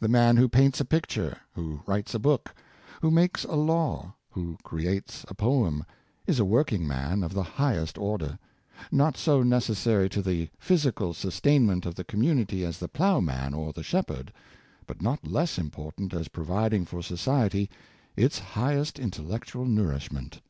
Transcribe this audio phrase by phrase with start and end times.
[0.00, 2.54] The man who paints a picture, w ho writes a book,
[3.02, 5.84] who makes a law, who creates a poem,
[6.26, 8.38] is a working man of the highest order;
[8.90, 13.82] not so necessar}' to the physical sustainment of the community as the plowman or the
[13.82, 14.32] shepherd,
[14.86, 17.68] but not less important as providing for society
[18.16, 20.40] its highest intellectual nourish ment.